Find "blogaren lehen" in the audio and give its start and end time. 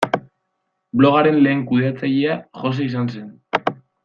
1.01-1.61